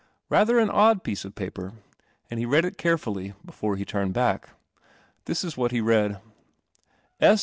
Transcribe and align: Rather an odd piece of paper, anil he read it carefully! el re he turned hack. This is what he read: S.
Rather 0.29 0.57
an 0.57 0.71
odd 0.71 1.03
piece 1.03 1.25
of 1.25 1.35
paper, 1.35 1.73
anil 2.31 2.39
he 2.39 2.45
read 2.47 2.65
it 2.65 2.75
carefully! 2.75 3.35
el 3.61 3.69
re 3.69 3.77
he 3.77 3.85
turned 3.85 4.15
hack. 4.15 4.49
This 5.25 5.43
is 5.43 5.55
what 5.57 5.69
he 5.69 5.79
read: 5.79 6.19
S. 7.19 7.39